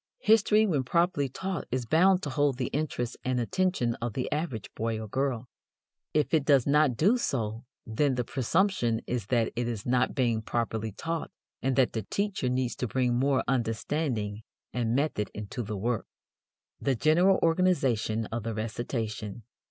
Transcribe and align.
History 0.23 0.65
when 0.65 0.81
properly 0.83 1.29
taught 1.29 1.67
is 1.69 1.85
bound 1.85 2.23
to 2.23 2.31
hold 2.31 2.57
the 2.57 2.71
interest 2.73 3.17
and 3.23 3.39
attention 3.39 3.93
of 4.01 4.13
the 4.13 4.31
average 4.31 4.73
boy 4.73 4.99
or 4.99 5.07
girl. 5.07 5.47
If 6.11 6.33
it 6.33 6.43
does 6.43 6.65
not 6.65 6.97
do 6.97 7.19
so, 7.19 7.65
then 7.85 8.15
the 8.15 8.23
presumption 8.23 9.01
is 9.05 9.27
that 9.27 9.53
it 9.55 9.67
is 9.67 9.85
not 9.85 10.15
being 10.15 10.41
properly 10.41 10.91
taught 10.91 11.29
and 11.61 11.75
that 11.75 11.93
the 11.93 12.01
teacher 12.01 12.49
needs 12.49 12.75
to 12.77 12.87
bring 12.87 13.13
more 13.13 13.43
understanding 13.47 14.41
and 14.73 14.95
method 14.95 15.29
into 15.35 15.61
the 15.61 15.77
work. 15.77 16.07
The 16.81 16.95
General 16.95 17.37
Organization 17.43 18.25
of 18.31 18.41
the 18.41 18.55
Recitation. 18.55 19.43